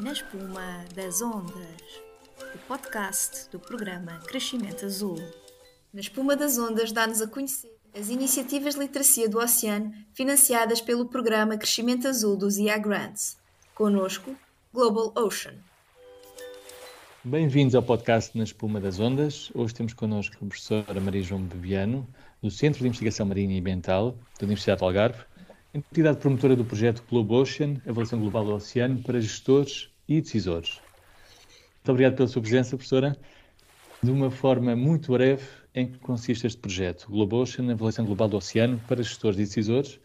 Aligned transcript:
Na 0.00 0.12
espuma 0.12 0.84
das 0.94 1.20
ondas, 1.20 2.00
o 2.54 2.58
podcast 2.66 3.50
do 3.50 3.60
programa 3.60 4.18
Crescimento 4.26 4.86
Azul. 4.86 5.16
Na 5.92 6.00
espuma 6.00 6.34
das 6.34 6.58
ondas 6.58 6.92
dá-nos 6.92 7.20
a 7.20 7.26
conhecer 7.26 7.70
as 7.94 8.08
iniciativas 8.08 8.74
de 8.74 8.80
literacia 8.80 9.28
do 9.28 9.38
oceano 9.38 9.92
financiadas 10.14 10.80
pelo 10.80 11.06
programa 11.06 11.58
Crescimento 11.58 12.08
Azul 12.08 12.36
dos 12.36 12.56
IA 12.56 12.78
Grants. 12.78 13.36
Conosco, 13.74 14.34
Global 14.72 15.12
Ocean. 15.14 15.54
Bem-vindos 17.22 17.74
ao 17.74 17.82
podcast 17.82 18.36
Na 18.36 18.44
Espuma 18.44 18.80
das 18.80 18.98
Ondas. 18.98 19.52
Hoje 19.54 19.74
temos 19.74 19.92
connosco 19.92 20.34
a 20.36 20.46
professora 20.46 21.00
Maria 21.00 21.22
João 21.22 21.42
Bebiano, 21.42 22.08
do 22.42 22.50
Centro 22.50 22.80
de 22.80 22.86
Investigação 22.86 23.26
Marinha 23.26 23.54
e 23.54 23.60
Ambiental 23.60 24.16
da 24.40 24.46
Universidade 24.46 24.78
de 24.78 24.84
Algarve, 24.84 25.22
entidade 25.74 26.18
promotora 26.18 26.54
do 26.54 26.64
projeto 26.64 27.02
Globe 27.08 27.32
Ocean, 27.32 27.80
Avaliação 27.86 28.20
Global 28.20 28.44
do 28.44 28.54
Oceano 28.54 29.02
para 29.02 29.20
Gestores 29.20 29.88
e 30.06 30.20
Decisores. 30.20 30.80
Muito 31.76 31.90
obrigado 31.90 32.16
pela 32.16 32.28
sua 32.28 32.42
presença, 32.42 32.76
professora. 32.76 33.16
De 34.02 34.10
uma 34.10 34.30
forma 34.30 34.76
muito 34.76 35.12
breve, 35.12 35.44
em 35.74 35.86
que 35.86 35.98
consiste 35.98 36.46
este 36.46 36.58
projeto 36.58 37.08
Globe 37.08 37.34
Ocean, 37.36 37.72
Avaliação 37.72 38.04
Global 38.04 38.28
do 38.28 38.36
Oceano 38.36 38.78
para 38.86 39.02
Gestores 39.02 39.38
e 39.38 39.42
Decisores 39.44 40.00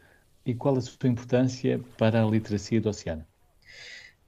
e 0.46 0.54
qual 0.54 0.78
a 0.78 0.82
sua 0.82 1.10
importância 1.10 1.82
para 1.98 2.24
a 2.24 2.26
literacia 2.26 2.80
do 2.80 2.88
oceano? 2.88 3.26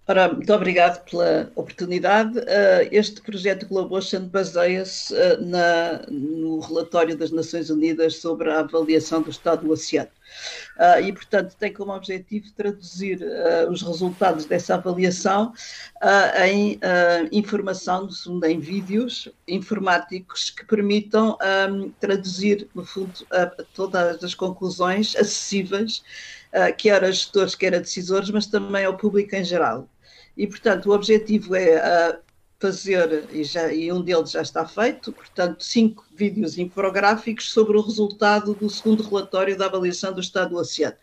Ora, 0.10 0.28
muito 0.28 0.52
obrigado 0.52 1.06
pela 1.06 1.52
oportunidade. 1.56 2.40
Uh, 2.40 2.90
este 2.92 3.22
projeto 3.22 3.68
Globo 3.68 3.96
Ocean 3.96 4.26
baseia-se 4.26 5.14
uh, 5.14 6.12
no 6.12 6.60
relatório 6.62 7.16
das 7.16 7.30
Nações 7.30 7.70
Unidas 7.70 8.16
sobre 8.16 8.50
a 8.50 8.62
avaliação 8.62 9.22
do 9.22 9.30
estado 9.30 9.68
do 9.68 9.72
oceano. 9.72 10.10
Uh, 10.80 11.06
e, 11.06 11.14
portanto, 11.14 11.56
tem 11.60 11.72
como 11.72 11.94
objetivo 11.94 12.52
traduzir 12.58 13.20
os 13.70 13.84
resultados 13.84 14.46
dessa 14.46 14.74
avaliação 14.74 15.54
em 16.44 16.80
informação, 17.32 18.08
no 18.08 18.12
fundo, 18.12 18.44
em 18.46 18.60
vídeos 18.60 19.30
informáticos 19.48 20.50
que 20.50 20.66
permitam 20.66 21.38
um, 21.70 21.92
traduzir, 22.00 22.68
no 22.74 22.84
fundo, 22.84 23.14
todas 23.76 24.24
as 24.24 24.34
conclusões 24.34 25.16
acessíveis, 25.16 26.04
quer 26.80 27.04
a 27.04 27.12
gestores, 27.12 27.54
quer 27.54 27.76
a 27.76 27.80
decisores, 27.80 28.32
mas 28.32 28.48
também 28.48 28.86
ao 28.86 28.98
público 28.98 29.36
em 29.36 29.44
geral. 29.44 29.88
E, 30.40 30.48
portanto, 30.48 30.86
o 30.86 30.94
objetivo 30.94 31.54
é 31.54 32.14
uh, 32.14 32.18
fazer, 32.62 33.26
e, 33.30 33.44
já, 33.44 33.74
e 33.74 33.92
um 33.92 34.02
deles 34.02 34.32
já 34.32 34.42
está 34.42 34.66
feito, 34.66 35.12
portanto, 35.12 35.62
cinco 35.62 36.06
vídeos 36.16 36.58
infográficos 36.58 37.52
sobre 37.52 37.76
o 37.76 37.82
resultado 37.82 38.54
do 38.54 38.70
segundo 38.70 39.04
relatório 39.04 39.58
da 39.58 39.66
avaliação 39.66 40.14
do 40.14 40.22
estado 40.22 40.52
do 40.52 40.56
oceano. 40.56 40.96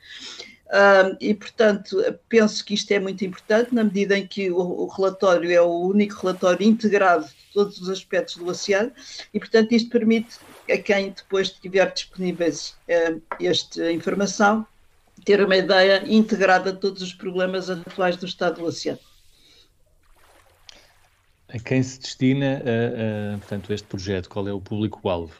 Uh, 0.68 1.14
e, 1.20 1.34
portanto, 1.34 2.02
penso 2.30 2.64
que 2.64 2.72
isto 2.72 2.90
é 2.92 2.98
muito 2.98 3.26
importante, 3.26 3.74
na 3.74 3.84
medida 3.84 4.16
em 4.16 4.26
que 4.26 4.50
o, 4.50 4.56
o, 4.56 4.86
relatório 4.86 5.52
é 5.52 5.60
o 5.60 5.82
único 5.82 6.18
relatório 6.22 6.66
integrado 6.66 7.26
de 7.26 7.52
todos 7.52 7.78
os 7.78 7.90
aspectos 7.90 8.36
do 8.36 8.46
oceano, 8.46 8.90
e, 9.34 9.38
portanto, 9.38 9.70
isto 9.72 9.90
permite 9.90 10.38
a 10.70 10.78
quem 10.78 11.10
depois 11.10 11.50
tiver 11.50 11.92
disponíveis 11.92 12.74
uh, 12.88 13.20
esta 13.38 13.92
informação 13.92 14.66
ter 15.26 15.44
uma 15.44 15.58
ideia 15.58 16.02
integrada 16.06 16.72
de 16.72 16.80
todos 16.80 17.02
os 17.02 17.12
problemas 17.12 17.68
atuais 17.68 18.16
do 18.16 18.24
estado 18.24 18.62
do 18.62 18.64
oceano. 18.64 18.98
A 21.56 21.58
quem 21.58 21.82
se 21.82 21.98
destina 21.98 22.62
a, 22.62 23.34
a, 23.34 23.38
portanto, 23.38 23.72
este 23.72 23.88
projeto? 23.88 24.28
Qual 24.28 24.46
é 24.46 24.52
o 24.52 24.60
público-alvo? 24.60 25.32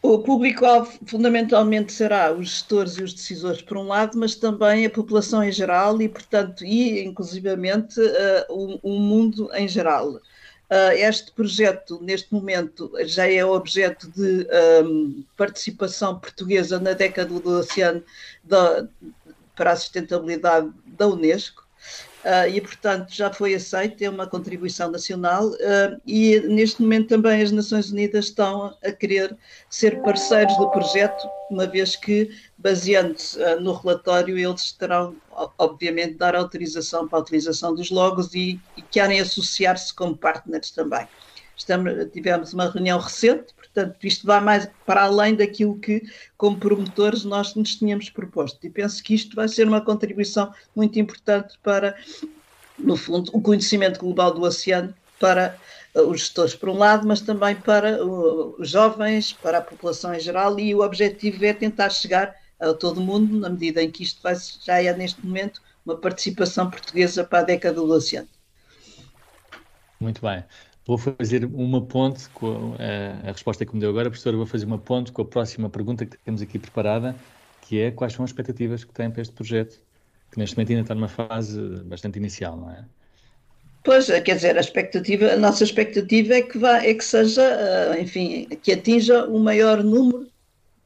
O 0.00 0.20
público-alvo 0.20 0.96
fundamentalmente 1.04 1.92
será 1.92 2.32
os 2.32 2.50
gestores 2.50 2.96
e 2.98 3.02
os 3.02 3.12
decisores, 3.12 3.60
por 3.62 3.76
um 3.76 3.88
lado, 3.88 4.16
mas 4.16 4.36
também 4.36 4.86
a 4.86 4.90
população 4.90 5.42
em 5.42 5.50
geral 5.50 6.00
e, 6.00 6.08
portanto, 6.08 6.64
e 6.64 7.04
inclusivamente 7.04 8.00
uh, 8.00 8.44
o, 8.48 8.78
o, 8.80 9.00
mundo 9.00 9.50
em 9.54 9.66
geral. 9.66 10.10
Uh, 10.10 10.92
este 10.94 11.32
projeto, 11.32 11.98
neste 12.00 12.32
momento, 12.32 12.92
já 13.04 13.28
é 13.28 13.44
objeto 13.44 14.08
de 14.12 14.46
um, 14.84 15.24
participação 15.36 16.20
portuguesa 16.20 16.78
na 16.78 16.92
década 16.92 17.40
do 17.40 17.58
oceano 17.58 18.04
da, 18.44 18.86
para 19.56 19.72
a 19.72 19.76
sustentabilidade 19.76 20.70
da 20.86 21.08
Unesco 21.08 21.65
uh, 22.26 22.48
e, 22.48 22.60
portanto, 22.60 23.14
já 23.14 23.32
foi 23.32 23.54
aceito, 23.54 24.02
é 24.02 24.10
uma 24.10 24.26
contribuição 24.26 24.90
nacional 24.90 25.46
uh, 25.46 26.00
e, 26.04 26.40
neste 26.40 26.82
momento, 26.82 27.08
também 27.08 27.40
as 27.40 27.52
Nações 27.52 27.90
Unidas 27.90 28.26
estão 28.26 28.76
a 28.84 28.90
querer 28.90 29.36
ser 29.70 30.02
parceiros 30.02 30.56
do 30.58 30.68
projeto, 30.70 31.28
uma 31.50 31.66
vez 31.66 31.94
que, 31.94 32.28
baseando-se 32.58 33.40
uh, 33.40 33.60
no 33.60 33.72
relatório, 33.72 34.36
eles 34.36 34.72
terão, 34.72 35.16
obviamente, 35.56 36.14
dar 36.14 36.34
autorização 36.34 37.06
para 37.06 37.20
a 37.20 37.22
utilização 37.22 37.74
dos 37.74 37.90
logos 37.90 38.34
e, 38.34 38.60
e 38.76 38.82
querem 38.82 39.20
associar-se 39.20 39.94
como 39.94 40.16
partners 40.16 40.70
também. 40.72 41.06
Estamos, 41.56 41.92
tivemos 42.12 42.52
uma 42.52 42.70
reunião 42.70 42.98
recente, 42.98 43.54
portanto, 43.54 43.96
isto 44.04 44.26
vai 44.26 44.40
mais 44.40 44.68
para 44.84 45.04
além 45.04 45.34
daquilo 45.34 45.78
que, 45.78 46.02
como 46.36 46.58
promotores, 46.58 47.24
nós 47.24 47.54
nos 47.54 47.76
tínhamos 47.76 48.10
proposto. 48.10 48.64
E 48.66 48.70
penso 48.70 49.02
que 49.02 49.14
isto 49.14 49.34
vai 49.34 49.48
ser 49.48 49.66
uma 49.66 49.80
contribuição 49.80 50.52
muito 50.74 50.98
importante 50.98 51.58
para, 51.62 51.96
no 52.78 52.96
fundo, 52.96 53.30
o 53.32 53.40
conhecimento 53.40 53.98
global 53.98 54.34
do 54.34 54.42
oceano 54.42 54.94
para 55.18 55.56
uh, 55.94 56.02
os 56.02 56.20
gestores, 56.20 56.54
por 56.54 56.68
um 56.68 56.76
lado, 56.76 57.06
mas 57.06 57.22
também 57.22 57.56
para 57.56 58.04
os 58.04 58.68
jovens, 58.68 59.32
para 59.32 59.58
a 59.58 59.62
população 59.62 60.14
em 60.14 60.20
geral, 60.20 60.60
e 60.60 60.74
o 60.74 60.82
objetivo 60.82 61.44
é 61.44 61.54
tentar 61.54 61.88
chegar 61.88 62.34
a 62.60 62.72
todo 62.72 63.00
mundo, 63.00 63.38
na 63.38 63.48
medida 63.48 63.82
em 63.82 63.90
que 63.90 64.02
isto 64.02 64.22
vai, 64.22 64.34
já 64.62 64.82
é, 64.82 64.94
neste 64.94 65.24
momento, 65.24 65.62
uma 65.84 65.96
participação 65.96 66.70
portuguesa 66.70 67.24
para 67.24 67.40
a 67.40 67.42
década 67.42 67.76
do 67.76 67.90
oceano. 67.90 68.28
Muito 70.00 70.20
bem. 70.20 70.44
Vou 70.86 70.96
fazer 70.96 71.44
uma 71.44 71.82
ponte 71.82 72.28
com 72.28 72.76
a, 72.78 73.28
a, 73.28 73.32
resposta 73.32 73.66
que 73.66 73.74
me 73.74 73.80
deu 73.80 73.90
agora, 73.90 74.08
professora. 74.08 74.36
Vou 74.36 74.46
fazer 74.46 74.66
uma 74.66 74.78
ponte 74.78 75.10
com 75.10 75.22
a 75.22 75.24
próxima 75.24 75.68
pergunta 75.68 76.06
que 76.06 76.16
temos 76.18 76.40
aqui 76.40 76.60
preparada, 76.60 77.16
que 77.62 77.80
é 77.80 77.90
quais 77.90 78.12
são 78.12 78.24
as 78.24 78.30
expectativas 78.30 78.84
que 78.84 78.94
tem 78.94 79.10
para 79.10 79.20
este 79.20 79.34
projeto, 79.34 79.80
que 80.30 80.38
neste 80.38 80.56
momento 80.56 80.70
ainda 80.70 80.82
está 80.82 80.94
numa 80.94 81.08
fase 81.08 81.60
bastante 81.84 82.18
inicial, 82.18 82.56
não 82.56 82.70
é? 82.70 82.84
Pois, 83.82 84.06
quer 84.06 84.36
dizer, 84.36 84.56
a 84.56 84.60
expectativa, 84.60 85.32
a 85.32 85.36
nossa 85.36 85.64
expectativa 85.64 86.34
é 86.34 86.42
que, 86.42 86.58
vá, 86.58 86.78
é 86.78 86.94
que 86.94 87.04
seja, 87.04 87.42
eh, 87.42 88.00
enfim, 88.00 88.46
que 88.62 88.72
atinja 88.72 89.26
o 89.26 89.38
maior 89.38 89.82
número 89.82 90.28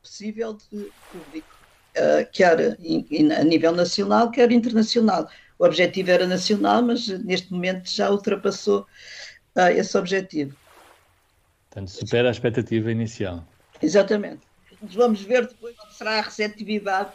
possível 0.02 0.54
de 0.54 0.90
público, 1.10 1.48
eh, 1.94 2.24
quer 2.30 2.76
a 3.38 3.44
nível 3.44 3.72
nacional, 3.72 4.30
quer 4.30 4.50
internacional. 4.52 5.28
O 5.58 5.64
objetivo 5.64 6.10
era 6.10 6.26
nacional, 6.26 6.82
mas 6.82 7.08
neste 7.08 7.52
momento 7.52 7.90
já 7.90 8.10
ultrapassou 8.10 8.86
uh, 9.60 9.70
esse 9.70 9.96
objetivo. 9.96 10.56
Portanto, 11.68 11.90
supera 11.90 12.28
a 12.28 12.30
expectativa 12.32 12.90
inicial. 12.90 13.44
Exatamente. 13.82 14.40
Vamos 14.82 15.22
ver 15.22 15.46
depois 15.46 15.76
qual 15.76 15.90
será 15.92 16.18
a 16.18 16.22
receptividade 16.22 17.10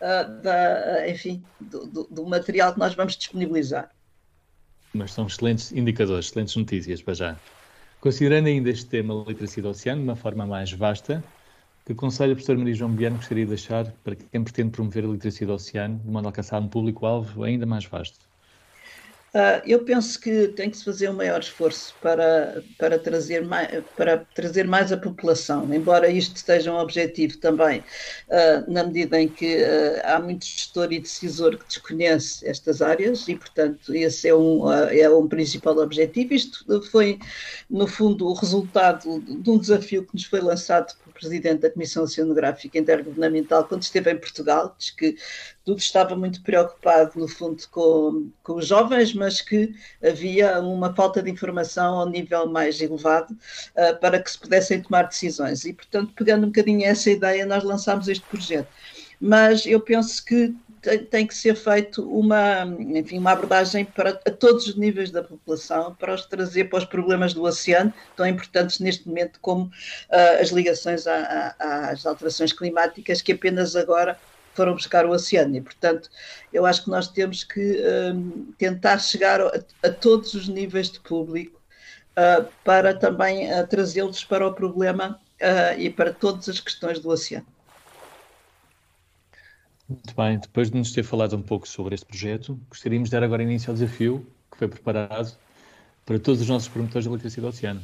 uh, 0.00 0.42
da, 0.42 1.08
enfim, 1.08 1.42
do, 1.60 1.86
do, 1.86 2.04
do, 2.10 2.26
material 2.26 2.72
que 2.72 2.78
nós 2.78 2.94
vamos 2.94 3.16
disponibilizar. 3.16 3.90
Mas 4.92 5.12
são 5.12 5.26
excelentes 5.26 5.72
indicadores, 5.72 6.26
excelentes 6.26 6.56
notícias 6.56 7.02
para 7.02 7.14
já. 7.14 7.36
Considerando 8.00 8.48
ainda 8.48 8.70
este 8.70 8.86
tema 8.86 9.24
literacia 9.26 9.62
do 9.62 9.68
oceano 9.68 10.00
de 10.00 10.08
uma 10.08 10.16
forma 10.16 10.44
mais 10.44 10.72
vasta, 10.72 11.22
que 11.86 11.94
conselho 11.94 12.32
a 12.32 12.34
professora 12.34 12.58
Maria 12.58 12.74
João 12.74 12.90
Biano 12.90 13.16
gostaria 13.16 13.44
de 13.44 13.50
deixar 13.50 13.90
para 14.04 14.16
quem 14.16 14.42
pretende 14.42 14.70
promover 14.70 15.04
a 15.04 15.08
literacia 15.08 15.46
do 15.46 15.52
oceano 15.52 15.98
de 15.98 16.10
modo 16.10 16.26
a 16.26 16.28
alcançar 16.28 16.60
um 16.60 16.68
público-alvo 16.68 17.44
ainda 17.44 17.64
mais 17.64 17.84
vasto? 17.84 18.31
Uh, 19.34 19.64
eu 19.66 19.82
penso 19.82 20.20
que 20.20 20.48
tem 20.48 20.68
que 20.68 20.76
se 20.76 20.84
fazer 20.84 21.08
um 21.08 21.14
maior 21.14 21.40
esforço 21.40 21.94
para, 22.02 22.62
para, 22.78 22.98
trazer 22.98 23.42
mais, 23.42 23.82
para 23.96 24.18
trazer 24.34 24.66
mais 24.68 24.92
a 24.92 24.96
população, 24.98 25.72
embora 25.74 26.10
isto 26.10 26.36
esteja 26.36 26.70
um 26.70 26.76
objetivo 26.76 27.38
também, 27.38 27.80
uh, 27.80 28.70
na 28.70 28.84
medida 28.84 29.18
em 29.18 29.26
que 29.26 29.56
uh, 29.56 30.02
há 30.04 30.20
muito 30.20 30.44
gestor 30.44 30.92
e 30.92 31.00
decisor 31.00 31.56
que 31.56 31.64
desconhece 31.66 32.46
estas 32.46 32.82
áreas 32.82 33.26
e, 33.26 33.34
portanto, 33.34 33.94
esse 33.94 34.28
é 34.28 34.34
um, 34.34 34.70
é 34.70 35.08
um 35.08 35.26
principal 35.26 35.78
objetivo. 35.78 36.34
Isto 36.34 36.82
foi, 36.90 37.18
no 37.70 37.86
fundo, 37.86 38.28
o 38.28 38.34
resultado 38.34 39.18
de 39.18 39.50
um 39.50 39.56
desafio 39.56 40.04
que 40.04 40.12
nos 40.12 40.24
foi 40.24 40.42
lançado 40.42 40.94
pelo 40.98 41.14
Presidente 41.14 41.62
da 41.62 41.70
Comissão 41.70 42.02
Oceanográfica 42.04 42.78
Intergovernamental 42.78 43.64
quando 43.64 43.82
esteve 43.82 44.12
em 44.12 44.18
Portugal, 44.18 44.74
diz 44.78 44.90
que 44.90 45.16
tudo 45.64 45.78
estava 45.78 46.16
muito 46.16 46.42
preocupado, 46.42 47.12
no 47.18 47.28
fundo, 47.28 47.62
com, 47.70 48.30
com 48.42 48.54
os 48.54 48.66
jovens, 48.66 49.14
mas 49.22 49.40
que 49.40 49.72
havia 50.04 50.58
uma 50.60 50.92
falta 50.92 51.22
de 51.22 51.30
informação 51.30 52.00
ao 52.00 52.08
nível 52.08 52.48
mais 52.48 52.80
elevado 52.80 53.30
uh, 53.30 53.96
para 54.00 54.20
que 54.20 54.28
se 54.28 54.36
pudessem 54.36 54.82
tomar 54.82 55.04
decisões. 55.04 55.64
E, 55.64 55.72
portanto, 55.72 56.12
pegando 56.16 56.42
um 56.44 56.48
bocadinho 56.48 56.84
essa 56.84 57.08
ideia, 57.08 57.46
nós 57.46 57.62
lançámos 57.62 58.08
este 58.08 58.26
projeto. 58.26 58.66
Mas 59.20 59.64
eu 59.64 59.80
penso 59.80 60.24
que 60.24 60.52
tem, 61.08 61.24
que 61.24 61.34
ser 61.36 61.54
feito 61.54 62.02
uma, 62.10 62.64
enfim, 62.80 63.18
uma 63.18 63.30
abordagem 63.30 63.84
para 63.84 64.20
a 64.26 64.30
todos 64.32 64.66
os 64.66 64.74
níveis 64.74 65.12
da 65.12 65.22
população, 65.22 65.94
para 65.94 66.12
os 66.12 66.26
trazer 66.26 66.64
para 66.64 66.80
os 66.80 66.84
problemas 66.84 67.32
do 67.32 67.44
oceano, 67.44 67.94
tão 68.16 68.26
importantes 68.26 68.80
neste 68.80 69.06
momento 69.06 69.38
como 69.40 69.66
uh, 69.66 70.40
as 70.40 70.48
ligações 70.48 71.06
a, 71.06 71.54
a, 71.60 71.90
às 71.90 72.04
alterações 72.04 72.52
climáticas, 72.52 73.22
que 73.22 73.30
apenas 73.30 73.76
agora 73.76 74.18
foram 74.54 74.74
buscar 74.74 75.06
o 75.06 75.10
oceano. 75.10 75.56
E, 75.56 75.60
portanto, 75.60 76.10
eu 76.52 76.66
acho 76.66 76.84
que 76.84 76.90
nós 76.90 77.08
temos 77.08 77.44
que 77.44 77.82
um, 78.12 78.52
tentar 78.58 78.98
chegar 78.98 79.40
a, 79.40 79.52
a, 79.82 79.90
todos 79.90 80.34
os 80.34 80.48
níveis 80.48 80.90
de 80.90 81.00
público 81.00 81.60
uh, 82.12 82.48
para 82.64 82.94
também 82.94 83.52
uh, 83.52 83.66
trazê-los 83.66 84.24
para 84.24 84.46
o 84.46 84.52
problema 84.52 85.20
uh, 85.40 85.78
e 85.78 85.90
para 85.90 86.12
todas 86.12 86.48
as 86.48 86.60
questões 86.60 86.98
do 86.98 87.08
oceano. 87.08 87.46
Muito 89.88 90.14
bem, 90.16 90.38
depois 90.38 90.70
de 90.70 90.78
nos 90.78 90.92
ter 90.92 91.02
falado 91.02 91.36
um 91.36 91.42
pouco 91.42 91.68
sobre 91.68 91.94
este 91.94 92.06
projeto, 92.06 92.58
gostaríamos 92.68 93.10
de 93.10 93.16
dar 93.16 93.22
agora 93.22 93.42
início 93.42 93.70
ao 93.70 93.74
desafio 93.74 94.26
que 94.50 94.58
foi 94.58 94.68
preparado 94.68 95.36
para 96.06 96.18
todos 96.18 96.40
os 96.40 96.48
nossos 96.48 96.68
promotores 96.68 97.04
de 97.04 97.10
eletricidade 97.10 97.52
do 97.52 97.56
oceano. 97.56 97.82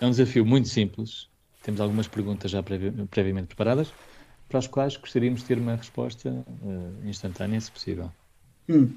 É 0.00 0.06
um 0.06 0.10
desafio 0.10 0.44
muito 0.44 0.68
simples, 0.68 1.28
temos 1.62 1.80
algumas 1.80 2.08
perguntas 2.08 2.50
já 2.50 2.62
previ 2.62 2.90
previamente 3.06 3.46
preparadas, 3.46 3.92
para 4.48 4.58
as 4.58 4.66
quais 4.66 4.96
gostaríamos 4.96 5.40
de 5.40 5.46
ter 5.46 5.58
uma 5.58 5.76
resposta 5.76 6.30
uh, 6.30 7.08
instantânea, 7.08 7.60
se 7.60 7.70
possível. 7.70 8.10
Hum. 8.68 8.94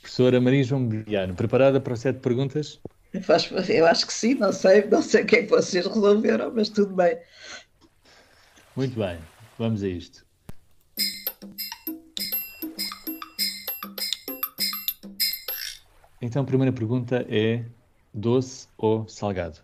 Professora 0.00 0.40
Maria 0.40 0.64
João 0.64 0.86
Biano, 0.86 1.34
preparada 1.34 1.80
para 1.80 1.96
sete 1.96 2.18
perguntas? 2.20 2.80
Eu 3.68 3.86
acho 3.86 4.06
que 4.06 4.12
sim, 4.12 4.34
não 4.34 4.52
sei, 4.52 4.86
não 4.86 5.02
sei 5.02 5.22
o 5.22 5.26
que 5.26 5.36
é 5.36 5.42
que 5.42 5.50
vocês 5.50 5.86
resolveram, 5.86 6.52
mas 6.54 6.68
tudo 6.68 6.94
bem. 6.94 7.18
Muito 8.74 8.98
bem, 8.98 9.18
vamos 9.58 9.82
a 9.82 9.88
isto. 9.88 10.24
Então, 16.22 16.42
a 16.42 16.46
primeira 16.46 16.72
pergunta 16.72 17.26
é 17.28 17.64
doce 18.14 18.68
ou 18.78 19.06
salgado? 19.08 19.58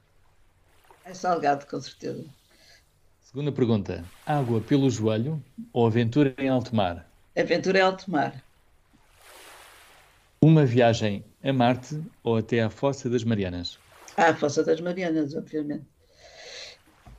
É 1.05 1.14
salgado, 1.14 1.67
com 1.67 1.81
certeza. 1.81 2.25
Segunda 3.30 3.52
pergunta: 3.52 4.02
água 4.25 4.58
pelo 4.58 4.88
joelho 4.88 5.44
ou 5.70 5.86
aventura 5.86 6.34
em 6.38 6.48
alto 6.48 6.75
mar? 6.75 7.06
Aventura 7.36 7.78
em 7.78 7.82
alto 7.82 8.10
mar. 8.10 8.42
Uma 10.40 10.64
viagem 10.64 11.22
a 11.44 11.52
Marte 11.52 12.02
ou 12.25 12.38
até 12.38 12.62
à 12.62 12.70
Fossa 12.70 13.10
das 13.10 13.25
Marianas? 13.25 13.78
À 14.16 14.34
Fossa 14.34 14.64
das 14.64 14.80
Marianas, 14.80 15.34
obviamente. 15.34 15.84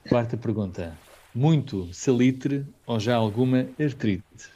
Quarta 0.10 0.36
pergunta: 0.36 0.98
muito 1.36 1.94
salitre 1.94 2.66
ou 2.88 3.00
já 3.00 3.16
alguma 3.16 3.70
artrite? 3.80 4.50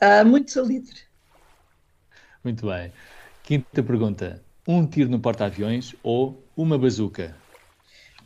Ah, 0.00 0.24
muito 0.24 0.50
salitre. 0.50 1.02
Muito 2.42 2.66
bem. 2.66 2.92
Quinta 3.44 3.80
pergunta: 3.80 4.42
um 4.66 4.84
tiro 4.88 5.08
no 5.08 5.20
porta-aviões 5.20 5.94
ou 6.02 6.44
uma 6.56 6.76
bazuca? 6.76 7.36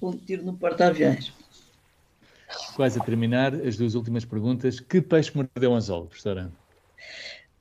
Um 0.00 0.16
tiro 0.16 0.42
no 0.42 0.56
porta-aviões. 0.56 1.36
Quase 2.75 2.98
a 2.98 3.02
terminar, 3.02 3.54
as 3.54 3.76
duas 3.76 3.94
últimas 3.94 4.25
perguntas. 4.25 4.81
Que 4.81 5.00
peixe 5.00 5.32
mordeu 5.34 5.72
um 5.72 5.75
anzol, 5.75 6.06
professora? 6.06 6.50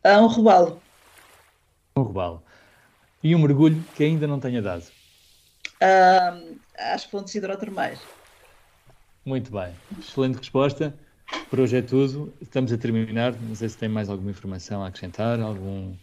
Ah, 0.04 0.22
um 0.22 0.28
robalo. 0.28 0.82
Um 1.98 2.04
robalo. 2.04 2.44
E 3.24 3.36
um 3.36 3.40
mergulho 3.40 3.84
que 3.96 4.04
ainda 4.04 4.28
não 4.28 4.40
tenha 4.40 4.62
dado? 4.62 4.86
Ah, 5.82 6.40
às 6.78 7.04
fontes 7.04 7.34
hidrotermais. 7.34 8.00
Muito 9.26 9.52
bem. 9.52 9.74
Excelente 10.00 10.38
resposta. 10.38 10.94
Por 11.50 11.60
hoje 11.60 11.78
é 11.78 11.82
tudo. 11.82 12.34
Estamos 12.40 12.72
a 12.72 12.78
terminar. 12.78 13.34
Não 13.42 13.56
sei 13.56 13.70
se 13.70 13.78
tem 13.78 13.90
mais 13.90 14.10
alguma 14.10 14.30
informação 14.30 14.84
a 14.84 14.88
acrescentar, 14.88 15.40
algum 15.40 15.96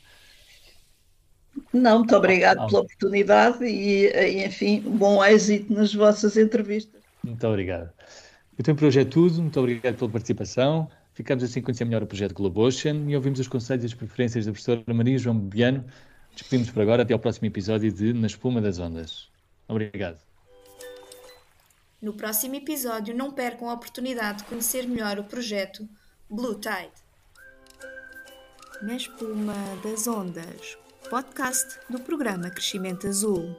não, 1.73 1.99
muito 1.99 2.17
obrigado 2.17 2.61
ah, 2.61 2.67
pela 2.67 2.81
oportunidade 2.81 3.65
e, 3.65 4.45
enfim, 4.45 4.81
bom 4.81 5.25
êxito 5.25 5.73
nas 5.73 5.95
vossas 5.95 6.37
entrevistas. 6.37 7.03
Muito 7.25 7.47
obrigado. 7.47 7.91
Então, 8.59 8.75
por 8.75 8.87
hoje 8.87 9.01
é 9.01 9.05
tudo. 9.05 9.41
Muito 9.41 9.59
obrigado 9.59 9.97
pela 9.97 10.11
participação. 10.11 10.91
Ficamos 11.15 11.45
assim 11.45 11.61
a 11.61 11.63
conhecer 11.63 11.85
melhor 11.85 12.03
o 12.03 12.07
projeto 12.07 12.35
Globo 12.35 12.63
Ocean 12.63 13.05
e 13.09 13.17
ouvimos 13.17 13.41
os 13.41 13.49
conselhos 13.49 13.85
e 13.85 13.87
as 13.87 13.95
preferências 13.95 14.47
da 14.47 14.53
professora 14.53 14.83
Maria 14.95 15.19
João 15.19 15.39
Biano. 15.39 15.85
Despedimos 16.35 16.71
por 16.71 16.83
agora. 16.83 17.03
Até 17.03 17.13
ao 17.13 17.19
próximo 17.19 17.47
episódio 17.47 17.93
de 17.93 18.13
Na 18.13 18.27
Espuma 18.27 18.61
das 18.61 18.79
Ondas. 18.79 19.29
Obrigado. 19.69 20.19
No 22.01 22.15
próximo 22.15 22.57
episódio, 22.57 23.15
não 23.15 23.31
percam 23.31 23.69
a 23.69 23.75
oportunidade 23.75 24.39
de 24.39 24.45
conhecer 24.45 24.89
melhor 24.89 25.19
o 25.19 25.25
projeto 25.25 25.89
Blue 26.29 26.55
Tide. 26.55 26.91
Na 28.83 28.97
Espuma 28.97 29.55
das 29.85 30.07
Ondas 30.07 30.83
podcast 31.13 31.79
do 31.91 32.01
programa 32.01 32.49
Crescimento 32.49 33.07
Azul. 33.07 33.55